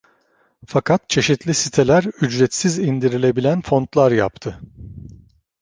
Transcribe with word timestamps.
Fakat 0.65 1.09
çeşitli 1.09 1.53
siteler 1.53 2.03
ücretsiz 2.03 2.79
indirilebilen 2.79 3.61
fontlar 3.61 4.11
yaptı. 4.11 4.59